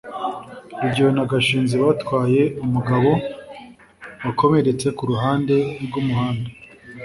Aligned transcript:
rugeyo 0.81 1.09
na 1.15 1.23
gashinzi 1.31 1.75
batwaye 1.83 2.41
umugabo 2.65 3.11
wakomeretse 4.25 4.87
ku 4.97 5.03
ruhande 5.11 5.55
rw'umuhanda 5.85 6.49